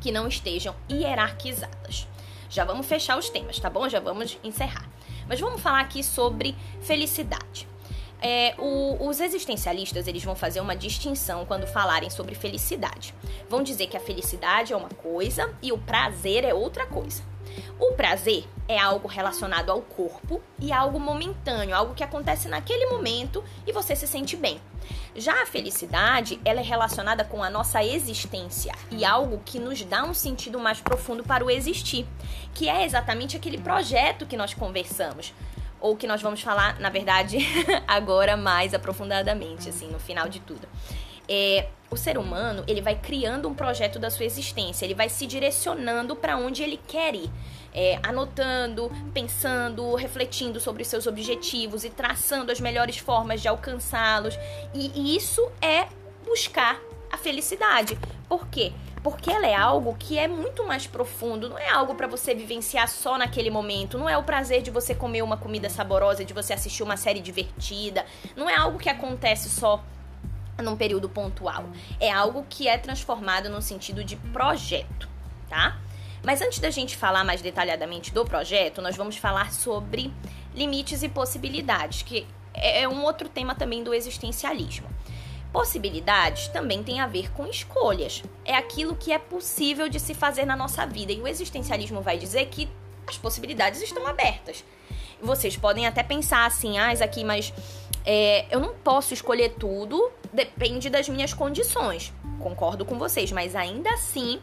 que 0.00 0.10
não 0.10 0.26
estejam 0.26 0.74
hierarquizadas. 0.90 2.08
Já 2.48 2.64
vamos 2.64 2.86
fechar 2.86 3.18
os 3.18 3.28
temas, 3.28 3.58
tá 3.58 3.68
bom? 3.68 3.88
Já 3.88 4.00
vamos 4.00 4.38
encerrar. 4.42 4.88
Mas 5.28 5.40
vamos 5.40 5.60
falar 5.60 5.80
aqui 5.80 6.02
sobre 6.02 6.56
felicidade. 6.80 7.68
É, 8.20 8.54
o, 8.58 9.08
os 9.08 9.20
existencialistas 9.20 10.08
eles 10.08 10.24
vão 10.24 10.34
fazer 10.34 10.60
uma 10.60 10.74
distinção 10.74 11.44
quando 11.46 11.66
falarem 11.66 12.10
sobre 12.10 12.34
felicidade. 12.34 13.14
Vão 13.48 13.62
dizer 13.62 13.86
que 13.86 13.96
a 13.96 14.00
felicidade 14.00 14.72
é 14.72 14.76
uma 14.76 14.88
coisa 14.88 15.52
e 15.62 15.72
o 15.72 15.78
prazer 15.78 16.44
é 16.44 16.52
outra 16.52 16.86
coisa. 16.86 17.22
O 17.78 17.92
prazer 17.92 18.44
é 18.66 18.78
algo 18.78 19.08
relacionado 19.08 19.70
ao 19.70 19.80
corpo 19.80 20.42
e 20.58 20.72
algo 20.72 20.98
momentâneo, 20.98 21.74
algo 21.74 21.94
que 21.94 22.04
acontece 22.04 22.48
naquele 22.48 22.86
momento 22.86 23.42
e 23.66 23.72
você 23.72 23.94
se 23.94 24.06
sente 24.06 24.36
bem. 24.36 24.60
Já 25.14 25.42
a 25.42 25.46
felicidade, 25.46 26.40
ela 26.44 26.60
é 26.60 26.62
relacionada 26.62 27.24
com 27.24 27.42
a 27.42 27.50
nossa 27.50 27.84
existência 27.84 28.72
e 28.90 29.04
algo 29.04 29.40
que 29.44 29.58
nos 29.58 29.82
dá 29.84 30.04
um 30.04 30.14
sentido 30.14 30.58
mais 30.58 30.80
profundo 30.80 31.22
para 31.24 31.44
o 31.44 31.50
existir, 31.50 32.06
que 32.54 32.68
é 32.68 32.84
exatamente 32.84 33.36
aquele 33.36 33.58
projeto 33.58 34.26
que 34.26 34.36
nós 34.36 34.54
conversamos 34.54 35.32
ou 35.80 35.96
que 35.96 36.06
nós 36.06 36.20
vamos 36.20 36.42
falar, 36.42 36.78
na 36.80 36.90
verdade, 36.90 37.38
agora 37.86 38.36
mais 38.36 38.74
aprofundadamente, 38.74 39.68
assim, 39.68 39.88
no 39.88 39.98
final 39.98 40.28
de 40.28 40.40
tudo. 40.40 40.66
É, 41.28 41.68
o 41.90 41.96
ser 41.96 42.18
humano 42.18 42.64
ele 42.66 42.80
vai 42.80 42.94
criando 42.94 43.48
um 43.48 43.54
projeto 43.54 43.98
da 43.98 44.10
sua 44.10 44.24
existência, 44.24 44.84
ele 44.84 44.94
vai 44.94 45.08
se 45.08 45.26
direcionando 45.26 46.14
para 46.14 46.36
onde 46.36 46.62
ele 46.62 46.78
quer 46.86 47.14
ir, 47.14 47.30
é, 47.72 47.98
anotando, 48.02 48.90
pensando, 49.12 49.94
refletindo 49.94 50.60
sobre 50.60 50.84
seus 50.84 51.06
objetivos 51.06 51.84
e 51.84 51.90
traçando 51.90 52.52
as 52.52 52.60
melhores 52.60 52.98
formas 52.98 53.40
de 53.40 53.48
alcançá-los. 53.48 54.38
E, 54.74 54.90
e 54.94 55.16
isso 55.16 55.50
é 55.60 55.88
buscar 56.24 56.80
a 57.10 57.16
felicidade. 57.16 57.98
Por 58.28 58.46
quê? 58.48 58.72
Porque 59.02 59.30
ela 59.30 59.46
é 59.46 59.54
algo 59.54 59.96
que 59.98 60.18
é 60.18 60.28
muito 60.28 60.66
mais 60.66 60.86
profundo, 60.86 61.48
não 61.48 61.58
é 61.58 61.70
algo 61.70 61.94
para 61.94 62.06
você 62.06 62.34
vivenciar 62.34 62.88
só 62.88 63.16
naquele 63.16 63.48
momento, 63.48 63.96
não 63.96 64.08
é 64.08 64.18
o 64.18 64.22
prazer 64.22 64.60
de 64.60 64.70
você 64.70 64.94
comer 64.94 65.22
uma 65.22 65.36
comida 65.36 65.70
saborosa, 65.70 66.24
de 66.24 66.34
você 66.34 66.52
assistir 66.52 66.82
uma 66.82 66.96
série 66.96 67.20
divertida, 67.20 68.04
não 68.36 68.50
é 68.50 68.56
algo 68.56 68.78
que 68.78 68.90
acontece 68.90 69.48
só 69.48 69.82
num 70.62 70.76
período 70.76 71.08
pontual. 71.08 71.64
É 72.00 72.10
algo 72.10 72.44
que 72.48 72.68
é 72.68 72.76
transformado 72.76 73.48
no 73.48 73.62
sentido 73.62 74.04
de 74.04 74.16
projeto, 74.16 75.08
tá? 75.48 75.78
Mas 76.22 76.42
antes 76.42 76.58
da 76.58 76.70
gente 76.70 76.96
falar 76.96 77.24
mais 77.24 77.40
detalhadamente 77.40 78.12
do 78.12 78.24
projeto, 78.24 78.82
nós 78.82 78.96
vamos 78.96 79.16
falar 79.16 79.52
sobre 79.52 80.12
limites 80.54 81.02
e 81.02 81.08
possibilidades, 81.08 82.02
que 82.02 82.26
é 82.54 82.88
um 82.88 83.04
outro 83.04 83.28
tema 83.28 83.54
também 83.54 83.84
do 83.84 83.94
existencialismo. 83.94 84.88
Possibilidades 85.52 86.48
também 86.48 86.82
tem 86.82 87.00
a 87.00 87.06
ver 87.06 87.32
com 87.32 87.46
escolhas. 87.46 88.22
É 88.44 88.54
aquilo 88.54 88.96
que 88.96 89.12
é 89.12 89.18
possível 89.18 89.88
de 89.88 89.98
se 89.98 90.12
fazer 90.12 90.44
na 90.44 90.56
nossa 90.56 90.84
vida. 90.84 91.12
E 91.12 91.20
o 91.20 91.26
existencialismo 91.26 92.02
vai 92.02 92.18
dizer 92.18 92.46
que 92.46 92.68
as 93.06 93.16
possibilidades 93.16 93.80
estão 93.80 94.06
abertas. 94.06 94.62
Vocês 95.20 95.56
podem 95.56 95.86
até 95.86 96.02
pensar 96.02 96.46
assim, 96.46 96.78
ah, 96.78 96.90
aqui, 96.90 97.24
mas 97.24 97.52
é, 98.04 98.46
eu 98.50 98.60
não 98.60 98.74
posso 98.74 99.14
escolher 99.14 99.54
tudo, 99.58 100.10
depende 100.32 100.90
das 100.90 101.08
minhas 101.08 101.32
condições. 101.32 102.12
Concordo 102.38 102.84
com 102.84 102.98
vocês, 102.98 103.32
mas 103.32 103.56
ainda 103.56 103.90
assim 103.90 104.40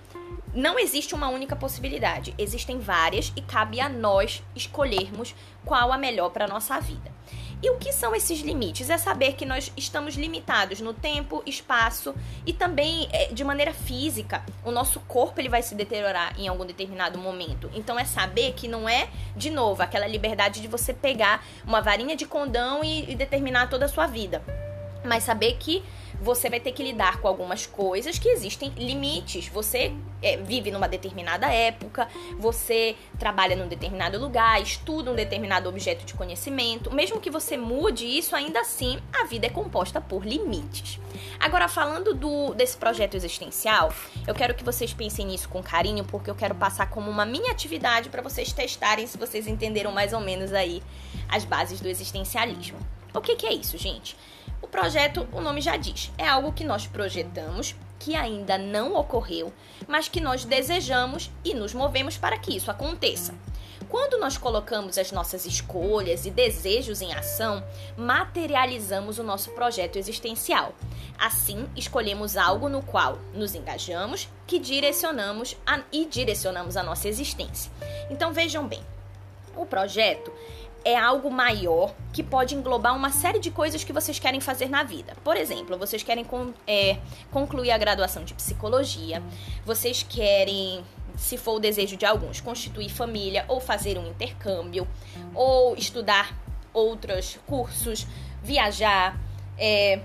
não 0.54 0.80
existe 0.80 1.13
uma 1.13 1.27
única 1.27 1.56
possibilidade. 1.56 2.34
Existem 2.38 2.80
várias 2.80 3.32
e 3.36 3.42
cabe 3.42 3.82
a 3.82 3.89
nós 3.89 4.42
escolhermos 4.56 5.36
qual 5.65 5.92
a 5.92 5.98
melhor 5.98 6.30
para 6.30 6.48
nossa 6.48 6.80
vida. 6.80 7.13
E 7.62 7.70
o 7.70 7.77
que 7.77 7.92
são 7.92 8.13
esses 8.13 8.42
limites? 8.42 8.89
É 8.89 8.98
saber 8.98 9.34
que 9.34 9.46
nós 9.46 9.72
estamos 9.75 10.15
limitados 10.15 10.80
no 10.82 10.94
tempo, 10.94 11.42
espaço 11.46 12.13
e 12.46 12.54
também 12.54 13.10
é, 13.12 13.27
de 13.27 13.44
maneira 13.44 13.74
física. 13.74 14.44
O 14.63 14.72
nosso 14.72 15.00
corpo 15.01 15.39
ele 15.42 15.50
vai 15.50 15.62
se 15.62 15.74
deteriorar 15.74 16.39
em 16.39 16.48
algum 16.48 16.65
determinado 16.65 17.18
momento. 17.18 17.70
Então 17.74 17.98
é 17.98 18.06
saber 18.06 18.54
que 18.54 18.68
não 18.68 18.88
é, 18.88 19.10
de 19.36 19.50
novo, 19.50 19.82
aquela 19.82 20.08
liberdade 20.08 20.62
de 20.62 20.68
você 20.68 20.94
pegar 20.94 21.44
uma 21.65 21.82
varinha 21.82 22.15
de 22.15 22.25
condão 22.25 22.84
e, 22.84 23.12
e 23.12 23.15
determinar 23.15 23.68
toda 23.68 23.86
a 23.86 23.89
sua 23.89 24.06
vida. 24.06 24.44
Mas 25.05 25.24
saber 25.24 25.57
que 25.57 25.83
você 26.21 26.50
vai 26.50 26.59
ter 26.59 26.71
que 26.71 26.83
lidar 26.83 27.19
com 27.19 27.27
algumas 27.27 27.65
coisas 27.65 28.17
que 28.17 28.29
existem 28.29 28.69
limites. 28.77 29.47
Você 29.47 29.93
é, 30.21 30.38
vive 30.38 30.71
numa 30.71 30.88
determinada 30.88 31.51
época, 31.51 32.07
você 32.38 32.95
trabalha 33.19 33.55
num 33.55 33.67
determinado 33.67 34.19
lugar, 34.19 34.62
estuda 34.62 35.12
um 35.12 35.15
determinado 35.15 35.69
objeto 35.69 36.05
de 36.05 36.13
conhecimento. 36.13 36.93
Mesmo 36.93 37.19
que 37.19 37.29
você 37.29 37.57
mude 37.57 38.05
isso, 38.05 38.35
ainda 38.35 38.62
assim 38.62 39.00
a 39.13 39.25
vida 39.25 39.47
é 39.47 39.50
composta 39.50 40.00
por 40.00 40.25
limites. 40.25 41.00
Agora, 41.39 41.67
falando 41.67 42.13
do, 42.13 42.53
desse 42.53 42.77
projeto 42.77 43.15
existencial, 43.15 43.93
eu 44.25 44.33
quero 44.33 44.55
que 44.55 44.63
vocês 44.63 44.93
pensem 44.93 45.25
nisso 45.25 45.50
com 45.50 45.62
carinho, 45.62 46.03
porque 46.05 46.29
eu 46.29 46.35
quero 46.35 46.55
passar 46.55 46.89
como 46.89 47.09
uma 47.09 47.25
mini 47.25 47.50
atividade 47.50 48.09
para 48.09 48.21
vocês 48.21 48.51
testarem 48.51 49.07
se 49.07 49.17
vocês 49.17 49.47
entenderam 49.47 49.91
mais 49.91 50.13
ou 50.13 50.19
menos 50.19 50.53
aí 50.53 50.81
as 51.29 51.45
bases 51.45 51.79
do 51.79 51.88
existencialismo. 51.88 52.79
O 53.13 53.21
que, 53.21 53.35
que 53.35 53.45
é 53.45 53.53
isso, 53.53 53.77
gente? 53.77 54.15
O 54.65 54.67
projeto, 54.67 55.27
o 55.31 55.41
nome 55.41 55.62
já 55.62 55.77
diz, 55.77 56.12
é 56.17 56.27
algo 56.27 56.51
que 56.51 56.63
nós 56.63 56.88
projetamos, 56.88 57.75
que 58.00 58.15
ainda 58.15 58.57
não 58.57 58.95
ocorreu, 58.95 59.53
mas 59.88 60.07
que 60.07 60.19
nós 60.19 60.43
desejamos 60.43 61.29
e 61.43 61.53
nos 61.53 61.72
movemos 61.72 62.17
para 62.17 62.36
que 62.39 62.57
isso 62.57 62.72
aconteça. 62.72 63.36
Quando 63.88 64.17
nós 64.17 64.39
colocamos 64.39 64.98
as 64.98 65.12
nossas 65.12 65.45
escolhas 65.45 66.25
e 66.25 66.31
desejos 66.31 67.00
em 67.00 67.13
ação, 67.13 67.63
materializamos 67.95 69.19
o 69.19 69.24
nosso 69.24 69.51
projeto 69.51 69.98
existencial. 69.98 70.74
Assim, 71.15 71.69
escolhemos 71.75 72.36
algo 72.36 72.67
no 72.67 72.81
qual 72.81 73.19
nos 73.36 73.53
engajamos, 73.53 74.27
que 74.48 74.57
direcionamos 74.57 75.55
a, 75.63 75.81
e 75.91 76.07
direcionamos 76.07 76.75
a 76.75 76.81
nossa 76.81 77.07
existência. 77.07 77.72
Então 78.10 78.34
vejam 78.34 78.67
bem, 78.67 78.81
o 79.55 79.63
projeto 79.63 80.34
é 80.86 80.96
algo 80.96 81.32
maior 81.32 81.96
que 82.13 82.22
pode 82.22 82.54
englobar 82.54 82.96
uma 82.96 83.10
série 83.10 83.39
de 83.39 83.50
coisas 83.50 83.84
que 83.84 83.92
vocês 83.92 84.20
querem 84.20 84.39
fazer 84.39 84.70
na 84.70 84.84
vida. 84.84 85.18
Por 85.24 85.36
exemplo, 85.36 85.75
vocês 85.80 86.04
querem 86.04 86.24
é, 86.68 87.00
concluir 87.32 87.72
a 87.72 87.77
graduação 87.77 88.24
de 88.24 88.36
psicologia, 88.36 89.22
vocês 89.65 90.06
querem, 90.08 90.86
se 91.18 91.38
for 91.38 91.56
o 91.56 91.60
desejo 91.60 91.98
de 91.98 92.06
alguns, 92.06 92.39
constituir 92.39 92.89
família 92.89 93.46
ou 93.48 93.60
fazer 93.60 93.98
um 93.98 94.08
intercâmbio, 94.08 94.88
ou 95.34 95.75
estudar 95.75 96.38
outros 96.72 97.39
cursos, 97.48 98.06
viajar, 98.44 99.20
é, 99.58 100.01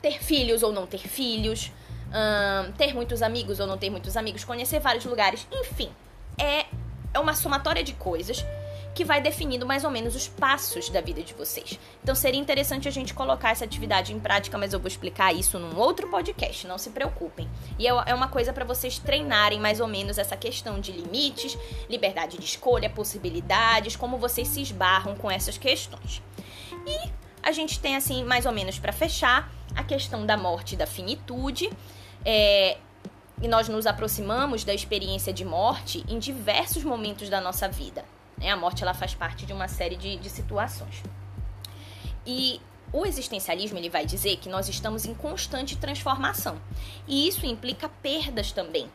ter 0.00 0.22
filhos 0.22 0.62
ou 0.62 0.72
não 0.72 0.86
ter 0.86 1.00
filhos, 1.00 1.72
hum, 2.08 2.72
ter 2.78 2.94
muitos 2.94 3.22
amigos 3.22 3.58
ou 3.58 3.66
não 3.66 3.76
ter 3.76 3.90
muitos 3.90 4.16
amigos, 4.16 4.44
conhecer 4.44 4.78
vários 4.78 5.04
lugares, 5.04 5.48
enfim, 5.50 5.90
é, 6.38 6.66
é 7.12 7.18
uma 7.18 7.34
somatória 7.34 7.82
de 7.82 7.92
coisas 7.94 8.44
que 8.94 9.04
vai 9.04 9.20
definindo 9.20 9.64
mais 9.66 9.84
ou 9.84 9.90
menos 9.90 10.14
os 10.14 10.28
passos 10.28 10.90
da 10.90 11.00
vida 11.00 11.22
de 11.22 11.32
vocês. 11.34 11.78
Então 12.02 12.14
seria 12.14 12.40
interessante 12.40 12.86
a 12.86 12.90
gente 12.90 13.14
colocar 13.14 13.50
essa 13.50 13.64
atividade 13.64 14.12
em 14.12 14.20
prática, 14.20 14.58
mas 14.58 14.72
eu 14.72 14.80
vou 14.80 14.88
explicar 14.88 15.32
isso 15.32 15.58
num 15.58 15.78
outro 15.78 16.08
podcast, 16.08 16.66
não 16.66 16.76
se 16.76 16.90
preocupem. 16.90 17.48
E 17.78 17.86
é, 17.86 17.90
é 17.90 18.14
uma 18.14 18.28
coisa 18.28 18.52
para 18.52 18.64
vocês 18.64 18.98
treinarem 18.98 19.60
mais 19.60 19.80
ou 19.80 19.88
menos 19.88 20.18
essa 20.18 20.36
questão 20.36 20.78
de 20.78 20.92
limites, 20.92 21.56
liberdade 21.88 22.36
de 22.36 22.44
escolha, 22.44 22.90
possibilidades, 22.90 23.96
como 23.96 24.18
vocês 24.18 24.48
se 24.48 24.60
esbarram 24.60 25.16
com 25.16 25.30
essas 25.30 25.56
questões. 25.56 26.22
E 26.86 27.10
a 27.42 27.52
gente 27.52 27.80
tem 27.80 27.96
assim, 27.96 28.24
mais 28.24 28.46
ou 28.46 28.52
menos 28.52 28.78
para 28.78 28.92
fechar, 28.92 29.50
a 29.74 29.82
questão 29.82 30.26
da 30.26 30.36
morte 30.36 30.74
e 30.74 30.76
da 30.76 30.86
finitude. 30.86 31.70
É, 32.24 32.76
e 33.40 33.48
nós 33.48 33.68
nos 33.68 33.86
aproximamos 33.86 34.64
da 34.64 34.74
experiência 34.74 35.32
de 35.32 35.44
morte 35.44 36.04
em 36.08 36.18
diversos 36.18 36.84
momentos 36.84 37.28
da 37.28 37.40
nossa 37.40 37.68
vida. 37.68 38.04
Né? 38.38 38.50
A 38.50 38.56
morte 38.56 38.82
ela 38.82 38.94
faz 38.94 39.14
parte 39.14 39.46
de 39.46 39.52
uma 39.52 39.68
série 39.68 39.96
de, 39.96 40.16
de 40.16 40.28
situações. 40.28 41.02
E 42.26 42.60
o 42.92 43.06
existencialismo 43.06 43.78
ele 43.78 43.88
vai 43.88 44.04
dizer 44.04 44.36
que 44.36 44.48
nós 44.48 44.68
estamos 44.68 45.06
em 45.06 45.14
constante 45.14 45.76
transformação. 45.76 46.56
E 47.08 47.26
isso 47.26 47.46
implica 47.46 47.88
perdas 47.88 48.52
também. 48.52 48.88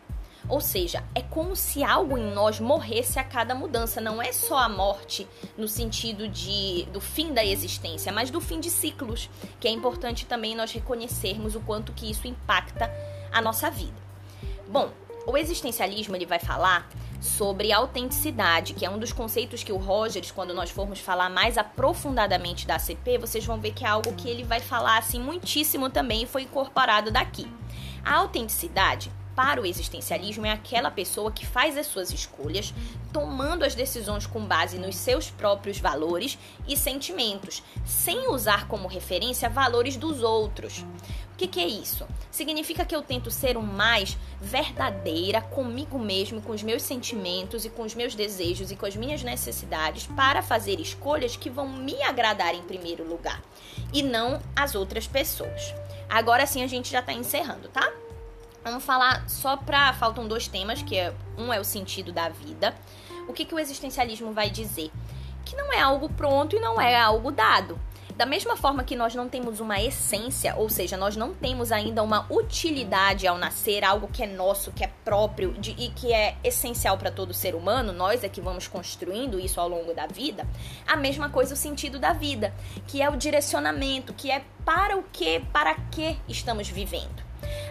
Ou 0.50 0.62
seja, 0.62 1.04
é 1.14 1.22
como 1.22 1.58
se 1.58 1.84
algo 1.84 2.18
em 2.18 2.32
nós 2.32 2.60
morresse 2.60 3.20
a 3.20 3.24
cada 3.24 3.54
mudança. 3.54 4.00
Não 4.00 4.22
é 4.22 4.32
só 4.32 4.60
a 4.60 4.70
morte 4.70 5.28
no 5.58 5.68
sentido 5.68 6.28
de, 6.28 6.88
do 6.94 7.02
fim 7.02 7.34
da 7.34 7.44
existência, 7.44 8.14
mas 8.14 8.30
do 8.30 8.40
fim 8.40 8.60
de 8.60 8.70
ciclos, 8.70 9.30
que 9.60 9.68
é 9.68 9.72
importante 9.72 10.26
também 10.26 10.56
nós 10.56 10.72
reconhecermos 10.72 11.56
o 11.56 11.60
quanto 11.60 11.92
que 11.92 12.10
isso 12.10 12.28
impacta 12.28 12.90
a 13.32 13.42
nossa 13.42 13.70
vida. 13.70 14.07
Bom, 14.70 14.92
o 15.26 15.38
existencialismo 15.38 16.16
ele 16.16 16.26
vai 16.26 16.40
falar 16.40 16.90
sobre 17.22 17.72
autenticidade, 17.72 18.74
que 18.74 18.86
é 18.86 18.90
um 18.90 19.00
dos 19.00 19.12
conceitos 19.12 19.64
que 19.64 19.72
o 19.72 19.78
Rogers, 19.78 20.32
quando 20.32 20.54
nós 20.54 20.70
formos 20.70 21.00
falar 21.00 21.30
mais 21.30 21.58
aprofundadamente 21.58 22.68
da 22.68 22.76
ACP, 22.76 23.18
vocês 23.18 23.46
vão 23.46 23.60
ver 23.60 23.74
que 23.74 23.86
é 23.86 23.88
algo 23.88 24.14
que 24.14 24.30
ele 24.30 24.44
vai 24.44 24.60
falar 24.60 24.98
assim 24.98 25.20
muitíssimo 25.20 25.90
também 25.90 26.24
e 26.24 26.28
foi 26.28 26.44
incorporado 26.44 27.12
daqui. 27.12 27.48
A 28.06 28.16
autenticidade 28.16 29.12
para 29.36 29.62
o 29.62 29.66
existencialismo 29.68 30.48
é 30.48 30.52
aquela 30.52 30.90
pessoa 30.90 31.32
que 31.32 31.46
faz 31.46 31.78
as 31.78 31.86
suas 31.86 32.12
escolhas, 32.12 32.74
tomando 33.14 33.64
as 33.64 33.76
decisões 33.76 34.26
com 34.26 34.44
base 34.44 34.80
nos 34.80 34.96
seus 34.96 35.30
próprios 35.30 35.80
valores 35.80 36.40
e 36.68 36.76
sentimentos, 36.76 37.62
sem 37.86 38.30
usar 38.30 38.68
como 38.68 38.88
referência 38.88 39.48
valores 39.48 39.96
dos 39.96 40.24
outros. 40.24 40.84
O 41.38 41.40
que, 41.40 41.46
que, 41.46 41.60
é 41.60 41.68
isso? 41.68 42.08
Significa 42.32 42.84
que 42.84 42.96
eu 42.96 43.04
tento 43.04 43.30
ser 43.30 43.58
o 43.58 43.62
mais 43.62 44.18
verdadeira 44.42 45.40
comigo 45.40 46.00
mesmo, 46.00 46.42
com 46.42 46.52
os 46.52 46.64
meus 46.64 46.82
sentimentos 46.82 47.64
e 47.64 47.70
com 47.70 47.84
os 47.84 47.94
meus 47.94 48.16
desejos 48.16 48.72
e 48.72 48.76
com 48.76 48.88
as 48.88 48.96
minhas 48.96 49.22
necessidades 49.22 50.08
para 50.08 50.42
fazer 50.42 50.80
escolhas 50.80 51.38
que 51.38 51.48
vão 51.48 51.70
me 51.70 52.02
agradar 52.02 52.56
em 52.56 52.64
primeiro 52.64 53.08
lugar 53.08 53.40
e 53.94 54.02
não 54.02 54.42
as 54.56 54.74
outras 54.74 55.06
pessoas. 55.06 55.76
Agora 56.10 56.48
sim 56.48 56.64
a 56.64 56.68
gente 56.68 56.90
já 56.90 57.02
está 57.02 57.14
encerrando, 57.14 57.70
tá? 57.70 57.88
Vamos 58.64 58.84
falar 58.84 59.30
só 59.30 59.56
para 59.56 59.94
faltam 59.94 60.28
dois 60.28 60.48
temas, 60.48 60.82
que 60.82 60.98
é 60.98 61.14
um 61.38 61.54
é 61.54 61.60
o 61.60 61.64
sentido 61.64 62.12
da 62.12 62.30
vida. 62.30 62.76
O 63.28 63.34
que, 63.34 63.46
que 63.46 63.54
o 63.54 63.60
existencialismo 63.60 64.34
vai 64.34 64.50
dizer? 64.50 64.90
Que 65.46 65.56
não 65.56 65.72
é 65.72 65.80
algo 65.80 66.10
pronto 66.10 66.56
e 66.56 66.60
não 66.60 66.82
é 66.82 67.00
algo 67.00 67.32
dado. 67.32 67.80
Da 68.18 68.26
mesma 68.26 68.58
forma 68.58 68.84
que 68.84 68.96
nós 68.96 69.14
não 69.14 69.30
temos 69.30 69.60
uma 69.60 69.80
essência, 69.80 70.56
ou 70.56 70.68
seja, 70.70 70.98
nós 70.98 71.16
não 71.16 71.36
temos 71.36 71.72
ainda 71.72 72.02
uma 72.02 72.26
utilidade 72.32 73.28
ao 73.28 73.38
nascer, 73.38 73.84
algo 73.84 74.08
que 74.08 74.24
é 74.24 74.26
nosso, 74.26 74.72
que 74.72 74.84
é 74.84 74.90
próprio 75.06 75.54
de, 75.54 75.70
e 75.78 75.90
que 75.90 76.12
é 76.12 76.36
essencial 76.44 76.98
para 76.98 77.12
todo 77.12 77.32
ser 77.32 77.54
humano, 77.54 77.94
nós 77.94 78.24
é 78.24 78.30
que 78.30 78.42
vamos 78.42 78.68
construindo 78.68 79.40
isso 79.40 79.62
ao 79.62 79.70
longo 79.70 79.94
da 79.94 80.08
vida. 80.08 80.48
A 80.88 80.96
mesma 80.96 81.30
coisa 81.30 81.54
o 81.54 81.58
sentido 81.58 82.00
da 82.00 82.12
vida, 82.12 82.52
que 82.88 83.04
é 83.04 83.08
o 83.08 83.16
direcionamento, 83.16 84.16
que 84.16 84.32
é 84.32 84.44
para 84.66 84.98
o 84.98 85.04
que, 85.04 85.40
para 85.54 85.76
que 85.76 86.18
estamos 86.28 86.68
vivendo. 86.68 87.24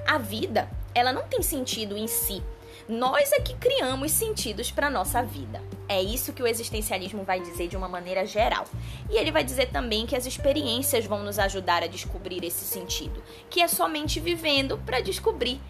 A 0.06 0.16
vida 0.16 0.70
ela 0.94 1.12
não 1.12 1.24
tem 1.24 1.42
sentido 1.42 1.96
em 1.96 2.06
si. 2.06 2.40
Nós 2.88 3.32
é 3.32 3.40
que 3.40 3.54
criamos 3.54 4.12
sentidos 4.12 4.70
para 4.70 4.88
nossa 4.88 5.20
vida. 5.20 5.60
É 5.88 6.00
isso 6.00 6.32
que 6.32 6.42
o 6.42 6.46
existencialismo 6.46 7.24
vai 7.24 7.40
dizer 7.40 7.66
de 7.66 7.76
uma 7.76 7.88
maneira 7.88 8.24
geral. 8.24 8.64
E 9.10 9.16
ele 9.16 9.32
vai 9.32 9.42
dizer 9.42 9.70
também 9.70 10.06
que 10.06 10.14
as 10.14 10.24
experiências 10.24 11.04
vão 11.04 11.24
nos 11.24 11.36
ajudar 11.38 11.82
a 11.82 11.88
descobrir 11.88 12.44
esse 12.44 12.64
sentido, 12.64 13.20
que 13.50 13.60
é 13.60 13.66
somente 13.66 14.20
vivendo 14.20 14.78
para 14.78 15.00
descobrir, 15.00 15.60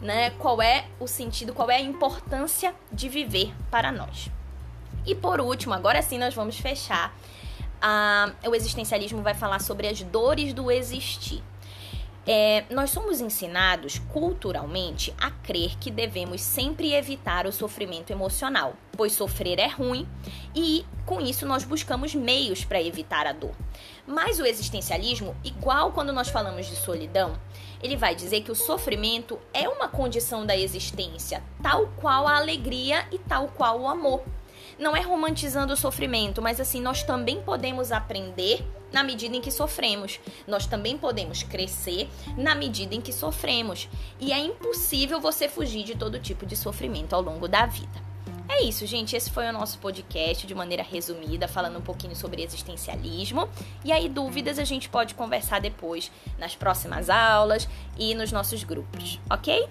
né, 0.00 0.30
qual 0.30 0.60
é 0.60 0.86
o 0.98 1.06
sentido, 1.06 1.54
qual 1.54 1.70
é 1.70 1.76
a 1.76 1.80
importância 1.80 2.74
de 2.90 3.08
viver 3.08 3.54
para 3.70 3.92
nós. 3.92 4.28
E 5.06 5.14
por 5.14 5.40
último, 5.40 5.74
agora 5.74 6.02
sim 6.02 6.18
nós 6.18 6.34
vamos 6.34 6.58
fechar. 6.58 7.16
Ah, 7.80 8.32
o 8.46 8.54
existencialismo 8.54 9.22
vai 9.22 9.34
falar 9.34 9.60
sobre 9.60 9.86
as 9.86 10.02
dores 10.02 10.52
do 10.52 10.70
existir. 10.72 11.42
É, 12.26 12.64
nós 12.70 12.90
somos 12.90 13.20
ensinados 13.20 13.98
culturalmente 13.98 15.14
a 15.20 15.30
crer 15.30 15.76
que 15.78 15.90
devemos 15.90 16.40
sempre 16.40 16.94
evitar 16.94 17.46
o 17.46 17.52
sofrimento 17.52 18.10
emocional, 18.10 18.74
pois 18.92 19.12
sofrer 19.12 19.58
é 19.58 19.66
ruim 19.66 20.08
e 20.54 20.86
com 21.04 21.20
isso 21.20 21.44
nós 21.44 21.64
buscamos 21.64 22.14
meios 22.14 22.64
para 22.64 22.82
evitar 22.82 23.26
a 23.26 23.32
dor. 23.32 23.54
Mas 24.06 24.40
o 24.40 24.46
existencialismo, 24.46 25.36
igual 25.44 25.92
quando 25.92 26.14
nós 26.14 26.28
falamos 26.28 26.66
de 26.66 26.76
solidão, 26.76 27.38
ele 27.82 27.96
vai 27.96 28.14
dizer 28.14 28.40
que 28.40 28.50
o 28.50 28.54
sofrimento 28.54 29.38
é 29.52 29.68
uma 29.68 29.88
condição 29.88 30.46
da 30.46 30.56
existência, 30.56 31.42
tal 31.62 31.88
qual 31.98 32.26
a 32.26 32.38
alegria 32.38 33.06
e 33.12 33.18
tal 33.18 33.48
qual 33.48 33.80
o 33.82 33.88
amor. 33.88 34.22
Não 34.78 34.96
é 34.96 35.00
romantizando 35.00 35.72
o 35.72 35.76
sofrimento, 35.76 36.42
mas 36.42 36.60
assim 36.60 36.80
nós 36.80 37.02
também 37.02 37.40
podemos 37.42 37.92
aprender 37.92 38.64
na 38.92 39.02
medida 39.02 39.36
em 39.36 39.40
que 39.40 39.50
sofremos. 39.50 40.20
Nós 40.46 40.66
também 40.66 40.96
podemos 40.96 41.42
crescer 41.42 42.08
na 42.36 42.54
medida 42.54 42.94
em 42.94 43.00
que 43.00 43.12
sofremos. 43.12 43.88
E 44.20 44.32
é 44.32 44.38
impossível 44.38 45.20
você 45.20 45.48
fugir 45.48 45.84
de 45.84 45.96
todo 45.96 46.18
tipo 46.18 46.46
de 46.46 46.56
sofrimento 46.56 47.14
ao 47.14 47.22
longo 47.22 47.48
da 47.48 47.66
vida. 47.66 48.14
É 48.48 48.62
isso, 48.62 48.86
gente. 48.86 49.16
Esse 49.16 49.30
foi 49.30 49.48
o 49.48 49.52
nosso 49.52 49.78
podcast 49.78 50.46
de 50.46 50.54
maneira 50.54 50.82
resumida, 50.82 51.48
falando 51.48 51.78
um 51.78 51.82
pouquinho 51.82 52.14
sobre 52.14 52.42
existencialismo. 52.42 53.48
E 53.84 53.90
aí, 53.90 54.08
dúvidas 54.08 54.58
a 54.58 54.64
gente 54.64 54.88
pode 54.88 55.14
conversar 55.14 55.60
depois 55.60 56.12
nas 56.38 56.54
próximas 56.54 57.10
aulas 57.10 57.68
e 57.98 58.14
nos 58.14 58.30
nossos 58.30 58.62
grupos, 58.62 59.18
ok? 59.28 59.68